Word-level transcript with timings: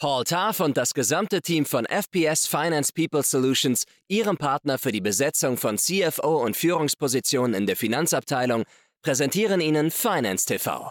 Paul 0.00 0.24
Tarf 0.24 0.58
und 0.58 0.76
das 0.76 0.92
gesamte 0.92 1.40
Team 1.40 1.64
von 1.64 1.86
FPS 1.86 2.48
Finance 2.48 2.92
People 2.92 3.22
Solutions, 3.22 3.84
Ihrem 4.08 4.36
Partner 4.36 4.76
für 4.76 4.90
die 4.90 5.00
Besetzung 5.00 5.56
von 5.56 5.78
CFO 5.78 6.42
und 6.42 6.56
Führungspositionen 6.56 7.54
in 7.54 7.66
der 7.66 7.76
Finanzabteilung, 7.76 8.64
präsentieren 9.02 9.60
Ihnen 9.60 9.92
Finance 9.92 10.46
TV. 10.46 10.90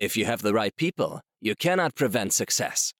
If 0.00 0.16
you 0.16 0.26
have 0.28 0.46
the 0.46 0.52
right 0.52 0.74
people, 0.76 1.20
you 1.40 1.54
cannot 1.58 1.94
prevent 1.96 2.32
success. 2.32 2.92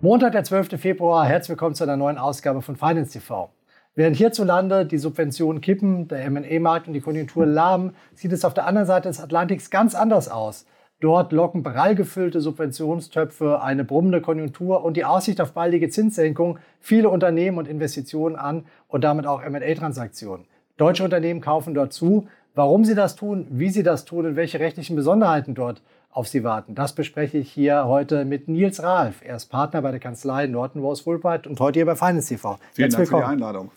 Montag, 0.00 0.32
der 0.32 0.44
12. 0.44 0.80
Februar. 0.80 1.26
Herzlich 1.26 1.50
willkommen 1.50 1.74
zu 1.74 1.84
einer 1.84 1.96
neuen 1.96 2.16
Ausgabe 2.16 2.62
von 2.62 2.76
Finance 2.76 3.12
TV. 3.12 3.50
Während 3.98 4.14
hierzulande 4.14 4.86
die 4.86 4.96
Subventionen 4.96 5.60
kippen, 5.60 6.06
der 6.06 6.24
M&A-Markt 6.26 6.86
und 6.86 6.92
die 6.92 7.00
Konjunktur 7.00 7.44
lahmen, 7.46 7.96
sieht 8.14 8.30
es 8.30 8.44
auf 8.44 8.54
der 8.54 8.64
anderen 8.64 8.86
Seite 8.86 9.08
des 9.08 9.18
Atlantiks 9.18 9.70
ganz 9.70 9.96
anders 9.96 10.28
aus. 10.28 10.66
Dort 11.00 11.32
locken 11.32 11.64
prall 11.64 11.96
gefüllte 11.96 12.40
Subventionstöpfe, 12.40 13.60
eine 13.60 13.82
brummende 13.82 14.20
Konjunktur 14.20 14.84
und 14.84 14.96
die 14.96 15.04
Aussicht 15.04 15.40
auf 15.40 15.50
baldige 15.50 15.88
Zinssenkung 15.88 16.60
viele 16.78 17.08
Unternehmen 17.08 17.58
und 17.58 17.66
Investitionen 17.66 18.36
an 18.36 18.66
und 18.86 19.02
damit 19.02 19.26
auch 19.26 19.42
M&A-Transaktionen. 19.42 20.46
Deutsche 20.76 21.02
Unternehmen 21.02 21.40
kaufen 21.40 21.74
dort 21.74 21.92
zu. 21.92 22.28
Warum 22.54 22.84
sie 22.84 22.94
das 22.94 23.16
tun, 23.16 23.48
wie 23.50 23.70
sie 23.70 23.82
das 23.82 24.04
tun 24.04 24.26
und 24.26 24.36
welche 24.36 24.60
rechtlichen 24.60 24.94
Besonderheiten 24.94 25.56
dort 25.56 25.82
auf 26.12 26.28
sie 26.28 26.44
warten, 26.44 26.76
das 26.76 26.92
bespreche 26.92 27.38
ich 27.38 27.50
hier 27.50 27.86
heute 27.86 28.24
mit 28.24 28.46
Nils 28.46 28.80
Ralf. 28.80 29.22
Er 29.24 29.34
ist 29.34 29.46
Partner 29.46 29.82
bei 29.82 29.90
der 29.90 29.98
Kanzlei 29.98 30.46
Norton 30.46 30.82
Rose 30.82 31.02
Fulbright 31.02 31.48
und 31.48 31.58
heute 31.58 31.80
hier 31.80 31.86
bei 31.86 31.96
Finance 31.96 32.28
TV. 32.28 32.60
Vielen 32.74 32.90
Dank 32.90 33.08
für 33.08 33.16
die 33.16 33.22
Einladung. 33.24 33.72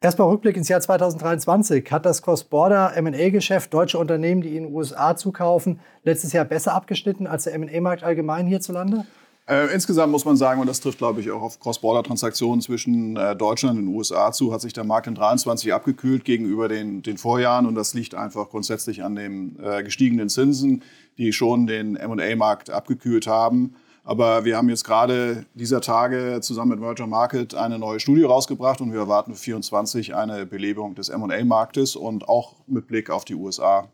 Erstmal 0.00 0.28
Rückblick 0.28 0.56
ins 0.56 0.68
Jahr 0.68 0.80
2023. 0.80 1.90
Hat 1.90 2.06
das 2.06 2.22
Cross-Border 2.22 2.96
M&A-Geschäft 2.96 3.74
deutsche 3.74 3.98
Unternehmen, 3.98 4.42
die 4.42 4.56
in 4.56 4.66
den 4.66 4.72
USA 4.72 5.16
zukaufen, 5.16 5.80
letztes 6.04 6.32
Jahr 6.32 6.44
besser 6.44 6.72
abgeschnitten 6.72 7.26
als 7.26 7.44
der 7.44 7.54
M&A-Markt 7.54 8.04
allgemein 8.04 8.46
hierzulande? 8.46 9.04
Äh, 9.48 9.74
insgesamt 9.74 10.12
muss 10.12 10.24
man 10.24 10.36
sagen, 10.36 10.60
und 10.60 10.68
das 10.68 10.78
trifft, 10.78 10.98
glaube 10.98 11.20
ich, 11.20 11.32
auch 11.32 11.42
auf 11.42 11.58
Cross-Border-Transaktionen 11.58 12.60
zwischen 12.60 13.16
äh, 13.16 13.34
Deutschland 13.34 13.76
und 13.76 13.86
den 13.86 13.94
USA 13.96 14.30
zu, 14.30 14.52
hat 14.52 14.60
sich 14.60 14.72
der 14.72 14.84
Markt 14.84 15.08
in 15.08 15.16
23 15.16 15.74
abgekühlt 15.74 16.24
gegenüber 16.24 16.68
den, 16.68 17.02
den 17.02 17.18
Vorjahren. 17.18 17.66
Und 17.66 17.74
das 17.74 17.92
liegt 17.92 18.14
einfach 18.14 18.50
grundsätzlich 18.50 19.02
an 19.02 19.16
den 19.16 19.58
äh, 19.60 19.82
gestiegenen 19.82 20.28
Zinsen, 20.28 20.84
die 21.16 21.32
schon 21.32 21.66
den 21.66 21.96
M&A-Markt 21.96 22.70
abgekühlt 22.70 23.26
haben. 23.26 23.74
Aber 24.08 24.46
wir 24.46 24.56
haben 24.56 24.70
jetzt 24.70 24.84
gerade 24.84 25.44
dieser 25.52 25.82
Tage 25.82 26.38
zusammen 26.40 26.70
mit 26.70 26.80
Merger 26.80 27.06
Market 27.06 27.54
eine 27.54 27.78
neue 27.78 28.00
Studie 28.00 28.22
rausgebracht 28.22 28.80
und 28.80 28.90
wir 28.90 29.00
erwarten 29.00 29.34
für 29.34 29.60
2024 29.60 30.14
eine 30.14 30.46
Belebung 30.46 30.94
des 30.94 31.10
M&A-Marktes 31.10 31.94
und 31.94 32.26
auch 32.26 32.54
mit 32.66 32.86
Blick 32.86 33.10
auf 33.10 33.26
die 33.26 33.34
USA 33.34 33.86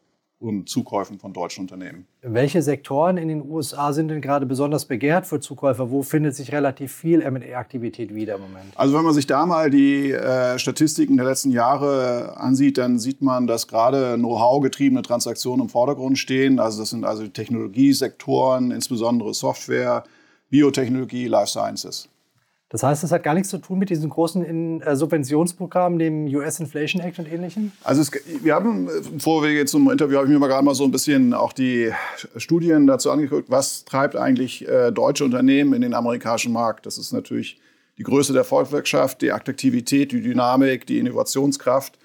und 0.44 0.68
Zukäufen 0.68 1.18
von 1.18 1.32
deutschen 1.32 1.62
Unternehmen. 1.62 2.06
Welche 2.22 2.62
Sektoren 2.62 3.16
in 3.16 3.28
den 3.28 3.50
USA 3.50 3.92
sind 3.92 4.08
denn 4.08 4.20
gerade 4.20 4.46
besonders 4.46 4.84
begehrt 4.84 5.26
für 5.26 5.40
Zukäufer? 5.40 5.90
Wo 5.90 6.02
findet 6.02 6.36
sich 6.36 6.52
relativ 6.52 6.92
viel 6.92 7.22
M&A-Aktivität 7.22 8.14
wieder 8.14 8.36
im 8.36 8.42
Moment? 8.42 8.66
Also 8.76 8.94
wenn 8.94 9.04
man 9.04 9.14
sich 9.14 9.26
da 9.26 9.46
mal 9.46 9.70
die 9.70 10.12
äh, 10.12 10.58
Statistiken 10.58 11.16
der 11.16 11.26
letzten 11.26 11.50
Jahre 11.50 12.36
ansieht, 12.36 12.78
dann 12.78 12.98
sieht 12.98 13.22
man, 13.22 13.46
dass 13.46 13.66
gerade 13.66 14.16
Know-how-getriebene 14.16 15.02
Transaktionen 15.02 15.62
im 15.62 15.68
Vordergrund 15.68 16.18
stehen. 16.18 16.60
Also 16.60 16.80
das 16.80 16.90
sind 16.90 17.04
also 17.04 17.26
Technologiesektoren, 17.26 18.70
insbesondere 18.70 19.32
Software, 19.32 20.04
Biotechnologie, 20.50 21.26
Life 21.26 21.48
Sciences. 21.48 22.08
Das 22.74 22.82
heißt, 22.82 23.04
das 23.04 23.12
hat 23.12 23.22
gar 23.22 23.34
nichts 23.34 23.50
zu 23.50 23.58
tun 23.58 23.78
mit 23.78 23.88
diesen 23.88 24.10
großen 24.10 24.82
äh, 24.82 24.96
Subventionsprogrammen, 24.96 25.96
dem 26.00 26.26
US 26.34 26.58
Inflation 26.58 27.00
Act 27.00 27.20
und 27.20 27.32
ähnlichem? 27.32 27.70
Also 27.84 28.02
es, 28.02 28.10
wir 28.42 28.52
haben, 28.52 28.88
bevor 29.12 29.44
wir 29.44 29.52
jetzt 29.52 29.70
zum 29.70 29.88
Interview, 29.92 30.16
habe 30.16 30.26
ich 30.26 30.32
mir 30.32 30.40
mal 30.40 30.48
gerade 30.48 30.64
mal 30.64 30.74
so 30.74 30.82
ein 30.82 30.90
bisschen 30.90 31.34
auch 31.34 31.52
die 31.52 31.92
Studien 32.36 32.88
dazu 32.88 33.12
angeguckt, 33.12 33.48
was 33.48 33.84
treibt 33.84 34.16
eigentlich 34.16 34.66
äh, 34.66 34.90
deutsche 34.90 35.24
Unternehmen 35.24 35.72
in 35.72 35.82
den 35.82 35.94
amerikanischen 35.94 36.52
Markt. 36.52 36.84
Das 36.84 36.98
ist 36.98 37.12
natürlich 37.12 37.60
die 37.96 38.02
Größe 38.02 38.32
der 38.32 38.42
Volkswirtschaft, 38.42 39.22
die 39.22 39.30
Attraktivität, 39.30 40.10
die 40.10 40.20
Dynamik, 40.20 40.84
die 40.84 40.98
Innovationskraft. 40.98 41.96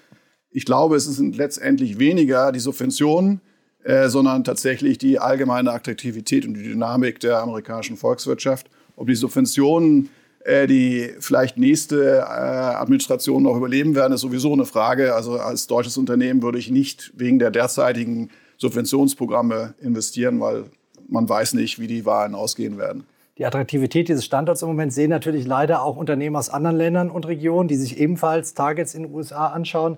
Ich 0.52 0.66
glaube, 0.66 0.94
es 0.94 1.04
sind 1.06 1.36
letztendlich 1.36 1.98
weniger 1.98 2.52
die 2.52 2.60
Subventionen, 2.60 3.40
äh, 3.82 4.08
sondern 4.08 4.44
tatsächlich 4.44 4.98
die 4.98 5.18
allgemeine 5.18 5.72
Attraktivität 5.72 6.46
und 6.46 6.54
die 6.54 6.62
Dynamik 6.62 7.18
der 7.18 7.42
amerikanischen 7.42 7.96
Volkswirtschaft. 7.96 8.70
Ob 8.94 9.08
die 9.08 9.16
Subventionen 9.16 10.10
die 10.66 11.10
vielleicht 11.20 11.58
nächste 11.58 12.18
äh, 12.18 12.22
Administration 12.22 13.42
noch 13.42 13.56
überleben 13.56 13.94
werden, 13.94 14.14
ist 14.14 14.22
sowieso 14.22 14.52
eine 14.52 14.64
Frage. 14.64 15.14
Also 15.14 15.38
als 15.38 15.66
deutsches 15.66 15.98
Unternehmen 15.98 16.42
würde 16.42 16.58
ich 16.58 16.70
nicht 16.70 17.12
wegen 17.14 17.38
der 17.38 17.50
derzeitigen 17.50 18.30
Subventionsprogramme 18.56 19.74
investieren, 19.80 20.40
weil 20.40 20.64
man 21.08 21.28
weiß 21.28 21.54
nicht, 21.54 21.78
wie 21.78 21.86
die 21.86 22.06
Wahlen 22.06 22.34
ausgehen 22.34 22.78
werden. 22.78 23.04
Die 23.38 23.46
Attraktivität 23.46 24.08
dieses 24.08 24.24
Standorts 24.24 24.62
im 24.62 24.68
Moment 24.68 24.92
sehen 24.92 25.10
natürlich 25.10 25.46
leider 25.46 25.82
auch 25.82 25.96
Unternehmen 25.96 26.36
aus 26.36 26.50
anderen 26.50 26.76
Ländern 26.76 27.10
und 27.10 27.26
Regionen, 27.26 27.68
die 27.68 27.76
sich 27.76 27.98
ebenfalls 27.98 28.54
Targets 28.54 28.94
in 28.94 29.04
den 29.04 29.14
USA 29.14 29.46
anschauen. 29.48 29.96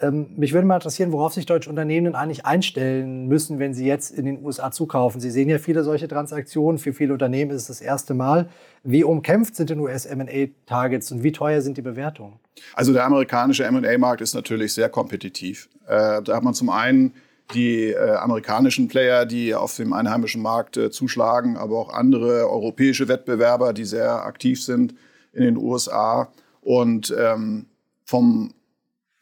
Ähm, 0.00 0.30
mich 0.36 0.54
würde 0.54 0.66
mal 0.66 0.76
interessieren, 0.76 1.12
worauf 1.12 1.34
sich 1.34 1.44
deutsche 1.44 1.68
Unternehmen 1.68 2.14
eigentlich 2.14 2.46
einstellen 2.46 3.26
müssen, 3.28 3.58
wenn 3.58 3.74
sie 3.74 3.86
jetzt 3.86 4.10
in 4.10 4.24
den 4.24 4.42
USA 4.42 4.70
zukaufen. 4.70 5.20
Sie 5.20 5.30
sehen 5.30 5.48
ja 5.48 5.58
viele 5.58 5.84
solche 5.84 6.08
Transaktionen. 6.08 6.78
Für 6.78 6.94
viele 6.94 7.12
Unternehmen 7.12 7.50
ist 7.50 7.62
es 7.62 7.68
das 7.68 7.80
erste 7.82 8.14
Mal. 8.14 8.48
Wie 8.82 9.04
umkämpft 9.04 9.56
sind 9.56 9.68
denn 9.68 9.78
US-M&A-Targets 9.78 11.12
und 11.12 11.22
wie 11.22 11.32
teuer 11.32 11.60
sind 11.60 11.76
die 11.76 11.82
Bewertungen? 11.82 12.40
Also 12.74 12.94
der 12.94 13.04
amerikanische 13.04 13.64
M&A-Markt 13.64 14.22
ist 14.22 14.34
natürlich 14.34 14.72
sehr 14.72 14.88
kompetitiv. 14.88 15.68
Äh, 15.86 16.22
da 16.22 16.36
hat 16.36 16.42
man 16.42 16.54
zum 16.54 16.70
einen 16.70 17.12
die 17.52 17.90
äh, 17.90 18.12
amerikanischen 18.12 18.88
Player, 18.88 19.26
die 19.26 19.54
auf 19.54 19.76
dem 19.76 19.92
einheimischen 19.92 20.40
Markt 20.40 20.76
äh, 20.78 20.90
zuschlagen, 20.90 21.56
aber 21.56 21.78
auch 21.78 21.92
andere 21.92 22.48
europäische 22.48 23.08
Wettbewerber, 23.08 23.74
die 23.74 23.84
sehr 23.84 24.24
aktiv 24.24 24.62
sind 24.62 24.94
in 25.32 25.42
den 25.42 25.56
USA. 25.56 26.32
Und 26.62 27.14
ähm, 27.18 27.66
vom 28.04 28.54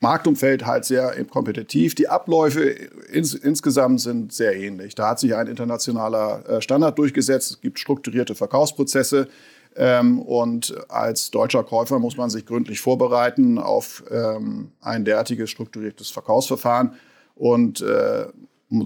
Marktumfeld 0.01 0.65
halt 0.65 0.85
sehr 0.85 1.13
kompetitiv. 1.25 1.95
Die 1.95 2.09
Abläufe 2.09 2.63
ins, 2.63 3.35
insgesamt 3.35 4.01
sind 4.01 4.33
sehr 4.33 4.57
ähnlich. 4.57 4.95
Da 4.95 5.09
hat 5.11 5.19
sich 5.19 5.35
ein 5.35 5.49
internationaler 5.49 6.49
äh, 6.49 6.63
Standard 6.63 6.99
durchgesetzt. 6.99 7.51
Es 7.51 7.61
gibt 7.61 7.79
strukturierte 7.81 8.35
Verkaufsprozesse. 8.35 9.29
Ähm, 9.77 10.21
und 10.21 10.75
als 10.89 11.31
deutscher 11.31 11.65
Käufer 11.65 11.99
muss 11.99 12.17
man 12.17 12.31
sich 12.31 12.47
gründlich 12.47 12.81
vorbereiten 12.81 13.59
auf 13.59 14.05
ähm, 14.11 14.71
ein 14.81 15.05
derartiges 15.05 15.51
strukturiertes 15.51 16.11
Verkaufsverfahren 16.11 16.93
und 17.35 17.81
äh, 17.81 18.27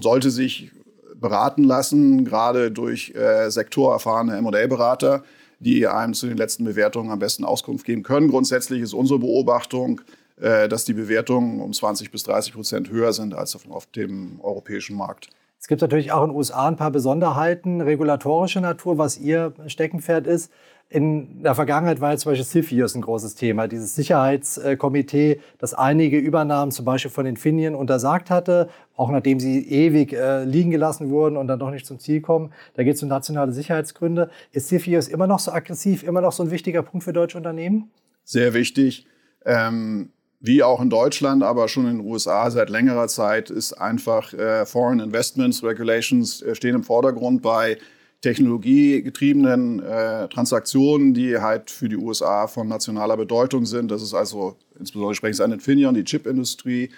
sollte 0.01 0.31
sich 0.31 0.71
beraten 1.15 1.63
lassen, 1.63 2.25
gerade 2.25 2.71
durch 2.71 3.13
äh, 3.15 3.49
sektorerfahrene 3.49 4.37
M&A-Berater, 4.37 5.23
die 5.59 5.87
einem 5.87 6.13
zu 6.13 6.27
den 6.27 6.37
letzten 6.37 6.65
Bewertungen 6.65 7.11
am 7.11 7.19
besten 7.19 7.45
Auskunft 7.45 7.85
geben 7.85 8.03
können. 8.03 8.27
Grundsätzlich 8.27 8.81
ist 8.81 8.93
unsere 8.93 9.19
Beobachtung, 9.19 10.01
dass 10.37 10.83
die 10.83 10.93
Bewertungen 10.93 11.61
um 11.61 11.73
20 11.73 12.11
bis 12.11 12.23
30 12.23 12.53
Prozent 12.53 12.89
höher 12.89 13.13
sind 13.13 13.35
als 13.35 13.55
auf 13.55 13.85
dem 13.87 14.39
europäischen 14.41 14.97
Markt. 14.97 15.29
Es 15.63 15.69
gibt 15.69 15.79
natürlich 15.79 16.11
auch 16.11 16.25
in 16.25 16.31
den 16.31 16.35
USA 16.35 16.67
ein 16.67 16.75
paar 16.75 16.91
Besonderheiten 16.91 17.79
regulatorischer 17.79 18.59
Natur, 18.59 18.97
was 18.97 19.17
Ihr 19.17 19.53
Steckenpferd 19.67 20.27
ist. 20.27 20.51
In 20.89 21.41
der 21.41 21.55
Vergangenheit 21.55 22.01
war 22.01 22.11
jetzt 22.11 22.23
zum 22.23 22.33
Beispiel 22.33 22.63
CFIUS 22.63 22.95
ein 22.95 23.01
großes 23.01 23.35
Thema, 23.35 23.69
dieses 23.69 23.95
Sicherheitskomitee, 23.95 25.39
das 25.59 25.73
einige 25.73 26.17
Übernahmen 26.17 26.73
zum 26.73 26.83
Beispiel 26.83 27.09
von 27.09 27.25
Infineon 27.25 27.75
untersagt 27.75 28.29
hatte, 28.29 28.67
auch 28.97 29.09
nachdem 29.09 29.39
sie 29.39 29.65
ewig 29.65 30.11
äh, 30.11 30.43
liegen 30.43 30.69
gelassen 30.69 31.09
wurden 31.09 31.37
und 31.37 31.47
dann 31.47 31.59
doch 31.59 31.71
nicht 31.71 31.85
zum 31.85 31.97
Ziel 31.97 32.19
kommen. 32.19 32.51
Da 32.73 32.83
geht 32.83 32.97
es 32.97 33.03
um 33.03 33.07
nationale 33.07 33.53
Sicherheitsgründe. 33.53 34.29
Ist 34.51 34.67
CFIUS 34.67 35.07
immer 35.07 35.27
noch 35.27 35.39
so 35.39 35.53
aggressiv, 35.53 36.03
immer 36.03 36.19
noch 36.19 36.33
so 36.33 36.43
ein 36.43 36.51
wichtiger 36.51 36.83
Punkt 36.83 37.05
für 37.05 37.13
deutsche 37.13 37.37
Unternehmen? 37.37 37.89
Sehr 38.25 38.53
wichtig. 38.53 39.07
Ähm 39.45 40.09
wie 40.43 40.61
auch 40.61 40.79
in 40.81 40.89
Deutschland, 40.89 41.41
aber 41.41 41.69
schon 41.69 41.87
in 41.87 41.99
den 41.99 42.05
USA 42.05 42.51
seit 42.51 42.69
längerer 42.69 43.07
Zeit 43.07 43.49
ist 43.49 43.71
einfach 43.71 44.33
äh, 44.33 44.65
Foreign 44.65 44.99
Investments 44.99 45.63
Regulations 45.63 46.41
äh, 46.41 46.53
stehen 46.53 46.75
im 46.75 46.83
Vordergrund 46.83 47.41
bei 47.41 47.77
technologiegetriebenen 48.19 49.81
äh, 49.81 50.27
Transaktionen, 50.27 51.13
die 51.13 51.37
halt 51.37 51.71
für 51.71 51.87
die 51.87 51.95
USA 51.95 52.47
von 52.47 52.67
nationaler 52.67 53.15
Bedeutung 53.15 53.65
sind. 53.65 53.89
Das 53.89 54.01
ist 54.01 54.13
also 54.13 54.57
insbesondere 54.77 55.15
sprechen 55.15 55.35
Sie 55.35 55.43
an 55.45 55.53
Infineon, 55.53 55.93
die 55.93 56.03
Chipindustrie, 56.03 56.89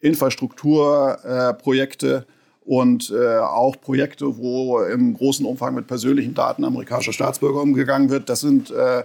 Infrastrukturprojekte 0.00 2.24
äh, 2.26 2.32
und 2.64 3.10
äh, 3.10 3.36
auch 3.36 3.78
Projekte, 3.82 4.38
wo 4.38 4.80
im 4.80 5.12
großen 5.12 5.44
Umfang 5.44 5.74
mit 5.74 5.86
persönlichen 5.86 6.32
Daten 6.32 6.64
amerikanischer 6.64 7.12
Staatsbürger 7.12 7.60
umgegangen 7.60 8.08
wird. 8.08 8.30
Das 8.30 8.40
sind 8.40 8.70
äh, 8.70 9.02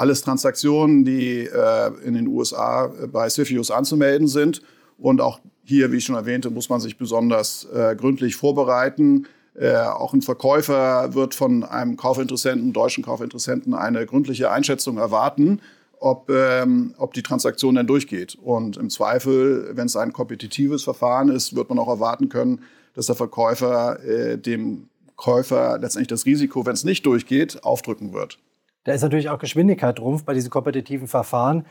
alles 0.00 0.22
Transaktionen, 0.22 1.04
die 1.04 1.46
äh, 1.46 1.90
in 2.04 2.14
den 2.14 2.26
USA 2.26 2.86
äh, 2.86 3.06
bei 3.06 3.28
CFIUS 3.28 3.70
anzumelden 3.70 4.28
sind. 4.28 4.62
Und 4.96 5.20
auch 5.20 5.40
hier, 5.62 5.92
wie 5.92 5.98
ich 5.98 6.04
schon 6.04 6.16
erwähnte, 6.16 6.50
muss 6.50 6.70
man 6.70 6.80
sich 6.80 6.96
besonders 6.96 7.68
äh, 7.72 7.94
gründlich 7.96 8.34
vorbereiten. 8.34 9.26
Äh, 9.54 9.76
auch 9.76 10.14
ein 10.14 10.22
Verkäufer 10.22 11.14
wird 11.14 11.34
von 11.34 11.64
einem 11.64 11.98
Kaufinteressenten, 11.98 12.72
deutschen 12.72 13.04
Kaufinteressenten, 13.04 13.74
eine 13.74 14.06
gründliche 14.06 14.50
Einschätzung 14.50 14.96
erwarten, 14.96 15.60
ob, 15.98 16.30
ähm, 16.30 16.94
ob 16.96 17.12
die 17.12 17.22
Transaktion 17.22 17.74
denn 17.74 17.86
durchgeht. 17.86 18.38
Und 18.40 18.78
im 18.78 18.88
Zweifel, 18.88 19.70
wenn 19.74 19.86
es 19.86 19.96
ein 19.96 20.14
kompetitives 20.14 20.82
Verfahren 20.82 21.28
ist, 21.28 21.54
wird 21.54 21.68
man 21.68 21.78
auch 21.78 21.88
erwarten 21.88 22.30
können, 22.30 22.62
dass 22.94 23.06
der 23.06 23.16
Verkäufer 23.16 24.02
äh, 24.02 24.38
dem 24.38 24.88
Käufer 25.16 25.78
letztendlich 25.78 26.08
das 26.08 26.24
Risiko, 26.24 26.64
wenn 26.64 26.72
es 26.72 26.84
nicht 26.84 27.04
durchgeht, 27.04 27.62
aufdrücken 27.64 28.14
wird. 28.14 28.38
Da 28.84 28.92
ist 28.92 29.02
natürlich 29.02 29.28
auch 29.28 29.38
Geschwindigkeit 29.38 29.98
drum 29.98 30.22
bei 30.24 30.34
diesen 30.34 30.50
kompetitiven 30.50 31.06
Verfahren. 31.06 31.66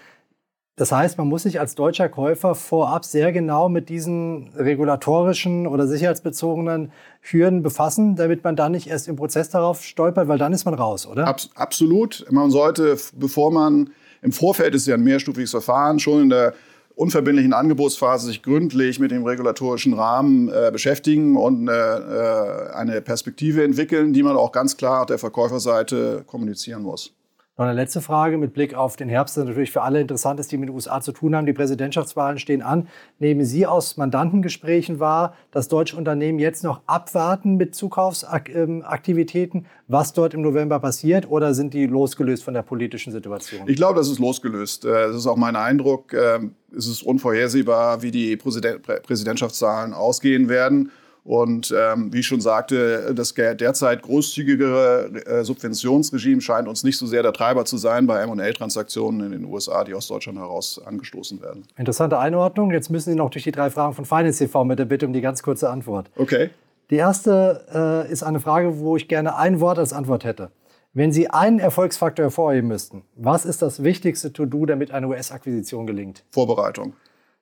Das 0.76 0.94
heißt, 0.94 1.18
man 1.18 1.28
muss 1.28 1.44
sich 1.44 1.60
als 1.60 1.76
deutscher 1.76 2.08
Käufer 2.08 2.56
vorab 2.56 3.04
sehr 3.04 3.34
genau 3.34 3.68
mit 3.68 3.90
diesen 3.90 4.50
regulatorischen 4.56 5.68
oder 5.68 5.88
sicherheitsbezogenen 5.88 6.94
Hürden 7.20 7.64
befassen, 7.64 8.16
damit 8.16 8.46
man 8.46 8.56
dann 8.56 8.72
nicht 8.72 8.88
erst 8.88 9.10
im 9.10 9.18
Prozess 9.18 9.50
darauf 9.50 9.84
stolpert, 9.84 10.30
weil 10.30 10.38
dann 10.38 10.54
ist 10.54 10.64
man 10.64 10.76
raus, 10.76 11.06
oder? 11.06 11.28
Abs 11.28 11.50
absolut. 11.56 12.26
Man 12.32 12.50
sollte, 12.50 12.98
bevor 13.16 13.52
man 13.52 13.90
im 14.22 14.32
Vorfeld 14.32 14.74
ist 14.74 14.88
ja 14.88 14.96
ein 14.96 15.04
mehrstufiges 15.04 15.52
Verfahren, 15.52 16.00
schon 16.00 16.24
in 16.24 16.30
der 16.30 16.54
unverbindlichen 17.00 17.54
Angebotsphase 17.54 18.28
sich 18.28 18.44
gründlich 18.44 19.00
mit 19.00 19.12
dem 19.12 19.26
regulatorischen 19.26 19.94
Rahmen 19.94 20.50
äh, 20.50 20.70
beschäftigen 20.70 21.38
und 21.38 21.70
äh, 21.70 21.72
äh, 21.72 22.72
eine 22.74 23.02
Perspektive 23.02 23.64
entwickeln, 23.64 24.12
die 24.12 24.22
man 24.22 24.36
auch 24.36 24.52
ganz 24.52 24.76
klar 24.76 25.02
auf 25.02 25.06
der 25.06 25.18
Verkäuferseite 25.18 26.24
kommunizieren 26.28 26.84
muss. 26.84 27.14
Noch 27.60 27.66
eine 27.66 27.74
letzte 27.74 28.00
Frage 28.00 28.38
mit 28.38 28.54
Blick 28.54 28.74
auf 28.74 28.96
den 28.96 29.10
Herbst, 29.10 29.36
der 29.36 29.44
natürlich 29.44 29.70
für 29.70 29.82
alle 29.82 30.00
interessant 30.00 30.40
ist, 30.40 30.50
die 30.50 30.58
mit 30.58 30.70
den 30.70 30.76
USA 30.76 31.02
zu 31.02 31.12
tun 31.12 31.36
haben. 31.36 31.46
Die 31.46 31.52
Präsidentschaftswahlen 31.52 32.40
stehen 32.40 32.62
an. 32.62 32.88
Nehmen 33.20 33.44
Sie 33.44 33.68
aus 33.68 33.98
Mandantengesprächen 33.98 35.02
wahr, 35.02 35.36
dass 35.52 35.68
deutsche 35.68 35.98
Unternehmen 35.98 36.40
jetzt 36.40 36.64
noch 36.64 36.80
abwarten 36.86 37.58
mit 37.58 37.76
Zukaufsaktivitäten, 37.76 39.66
was 39.90 40.14
dort 40.14 40.34
im 40.34 40.42
November 40.42 40.80
passiert, 40.80 41.30
oder 41.30 41.54
sind 41.54 41.74
die 41.74 41.86
losgelöst 41.86 42.46
von 42.46 42.54
der 42.54 42.62
politischen 42.62 43.12
Situation? 43.12 43.68
Ich 43.68 43.76
glaube, 43.76 43.96
das 43.96 44.08
ist 44.08 44.20
losgelöst. 44.20 44.86
Äh, 44.86 45.08
das 45.08 45.18
ist 45.18 45.28
auch 45.28 45.36
mein 45.36 45.58
Eindruck. 45.58 46.14
Ähm, 46.14 46.56
es 46.74 46.88
ist 46.88 47.04
unvorhersehbar, 47.04 48.02
wie 48.02 48.12
die 48.12 48.38
Präsidentschaftswahlen 48.38 49.94
ausgehen 49.94 50.48
werden. 50.48 50.92
Und 51.24 51.74
ähm, 51.78 52.12
wie 52.14 52.20
ich 52.20 52.28
schon 52.28 52.42
sagte, 52.42 53.14
das 53.14 53.34
derzeit 53.34 54.02
großzügigere 54.02 55.12
äh, 55.26 55.44
Subventionsregime 55.44 56.42
scheint 56.42 56.68
uns 56.68 56.84
nicht 56.84 56.98
so 56.98 57.06
sehr 57.06 57.24
der 57.24 57.34
Treiber 57.34 57.66
zu 57.66 57.78
sein 57.78 58.08
bei 58.08 58.22
M&A-Transaktionen 58.22 59.22
in 59.26 59.32
den 59.32 59.46
USA, 59.46 59.84
die 59.84 59.94
aus 59.94 60.08
Deutschland 60.08 60.40
heraus 60.40 60.82
angestoßen 60.84 61.42
werden. 61.42 61.66
Interessante 61.78 62.18
Einordnung. 62.18 62.72
Jetzt 62.72 62.90
müssen 62.90 63.12
Sie 63.12 63.16
noch 63.16 63.30
durch 63.30 63.44
die 63.44 63.52
drei 63.52 63.70
Fragen 63.70 63.94
von 63.94 64.06
Finance 64.06 64.40
TV 64.40 64.64
mit 64.66 64.80
der 64.80 64.86
Bitte 64.86 65.06
um 65.06 65.14
die 65.14 65.22
ganz 65.22 65.44
kurze 65.44 65.70
Antwort. 65.70 66.10
Okay. 66.16 66.50
Die 66.90 66.96
erste 66.96 68.06
äh, 68.08 68.12
ist 68.12 68.24
eine 68.24 68.40
Frage, 68.40 68.80
wo 68.80 68.96
ich 68.96 69.08
gerne 69.08 69.36
ein 69.36 69.60
Wort 69.60 69.78
als 69.78 69.94
Antwort 69.94 70.24
hätte. 70.24 70.52
Wenn 70.94 71.12
Sie 71.12 71.30
einen 71.30 71.60
Erfolgsfaktor 71.60 72.26
hervorheben 72.26 72.68
müssten, 72.68 73.04
was 73.16 73.46
ist 73.46 73.62
das 73.62 73.84
wichtigste 73.84 74.34
To-Do, 74.34 74.66
damit 74.66 74.92
eine 74.92 75.08
US-Akquisition 75.08 75.86
gelingt? 75.86 76.24
Vorbereitung. 76.32 76.94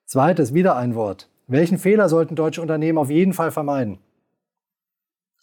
Zweites, 0.05 0.53
wieder 0.53 0.75
ein 0.75 0.95
Wort. 0.95 1.29
Welchen 1.47 1.77
Fehler 1.77 2.09
sollten 2.09 2.35
deutsche 2.35 2.61
Unternehmen 2.61 2.97
auf 2.97 3.09
jeden 3.09 3.33
Fall 3.33 3.51
vermeiden? 3.51 3.99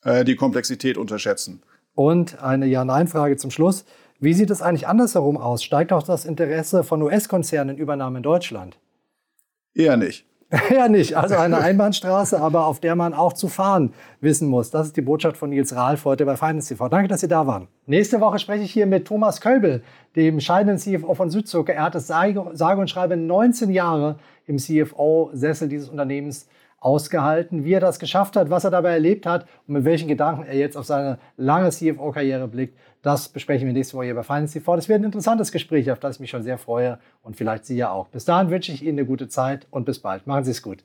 Äh, 0.02 0.24
die 0.24 0.36
Komplexität 0.36 0.98
unterschätzen. 0.98 1.62
Und 1.94 2.42
eine 2.42 2.66
Ja-Nein-Frage 2.66 3.36
zum 3.38 3.50
Schluss. 3.50 3.86
Wie 4.20 4.34
sieht 4.34 4.50
es 4.50 4.60
eigentlich 4.60 4.86
andersherum 4.86 5.38
aus? 5.38 5.64
Steigt 5.64 5.92
auch 5.92 6.02
das 6.02 6.26
Interesse 6.26 6.84
von 6.84 7.00
US-Konzernen 7.02 7.76
in 7.76 7.82
Übernahme 7.82 8.18
in 8.18 8.22
Deutschland? 8.22 8.78
Eher 9.74 9.96
nicht. 9.96 10.26
ja, 10.74 10.88
nicht. 10.88 11.16
Also 11.16 11.36
eine 11.36 11.58
Einbahnstraße, 11.58 12.40
aber 12.40 12.66
auf 12.66 12.80
der 12.80 12.96
man 12.96 13.14
auch 13.14 13.32
zu 13.32 13.48
fahren 13.48 13.92
wissen 14.20 14.48
muss. 14.48 14.70
Das 14.70 14.86
ist 14.86 14.96
die 14.96 15.02
Botschaft 15.02 15.36
von 15.36 15.50
Nils 15.50 15.74
Rahlf 15.74 16.04
heute 16.04 16.24
bei 16.24 16.36
Finance 16.36 16.68
TV. 16.68 16.88
Danke, 16.88 17.08
dass 17.08 17.20
Sie 17.20 17.28
da 17.28 17.46
waren. 17.46 17.68
Nächste 17.86 18.20
Woche 18.20 18.38
spreche 18.38 18.64
ich 18.64 18.72
hier 18.72 18.86
mit 18.86 19.06
Thomas 19.06 19.40
Kölbel, 19.40 19.82
dem 20.16 20.40
scheidenden 20.40 20.78
CFO 20.78 21.14
von 21.14 21.30
Südzucker. 21.30 21.74
Er 21.74 21.84
hat 21.84 21.94
es 21.94 22.06
sage 22.06 22.40
und 22.40 22.90
schreibe 22.90 23.16
19 23.16 23.70
Jahre 23.70 24.16
im 24.46 24.58
CFO-Sessel 24.58 25.68
dieses 25.68 25.88
Unternehmens 25.88 26.46
ausgehalten. 26.84 27.64
Wie 27.64 27.72
er 27.72 27.80
das 27.80 27.98
geschafft 27.98 28.36
hat, 28.36 28.50
was 28.50 28.64
er 28.64 28.70
dabei 28.70 28.92
erlebt 28.92 29.26
hat 29.26 29.46
und 29.66 29.74
mit 29.74 29.84
welchen 29.84 30.06
Gedanken 30.06 30.44
er 30.44 30.56
jetzt 30.56 30.76
auf 30.76 30.84
seine 30.84 31.18
lange 31.36 31.70
CFO-Karriere 31.70 32.46
blickt, 32.46 32.78
das 33.02 33.28
besprechen 33.28 33.66
wir 33.66 33.72
nächste 33.72 33.96
Woche 33.96 34.06
hier 34.06 34.14
bei 34.14 34.22
Finance 34.22 34.58
TV. 34.58 34.76
Das 34.76 34.88
wird 34.88 35.00
ein 35.00 35.04
interessantes 35.04 35.50
Gespräch, 35.50 35.90
auf 35.90 35.98
das 35.98 36.16
ich 36.16 36.20
mich 36.20 36.30
schon 36.30 36.42
sehr 36.42 36.58
freue 36.58 36.98
und 37.22 37.36
vielleicht 37.36 37.64
Sie 37.64 37.76
ja 37.76 37.90
auch. 37.90 38.08
Bis 38.08 38.24
dahin 38.24 38.50
wünsche 38.50 38.72
ich 38.72 38.82
Ihnen 38.82 38.98
eine 38.98 39.06
gute 39.06 39.28
Zeit 39.28 39.66
und 39.70 39.84
bis 39.84 39.98
bald. 39.98 40.26
Machen 40.26 40.44
Sie 40.44 40.50
es 40.50 40.62
gut. 40.62 40.84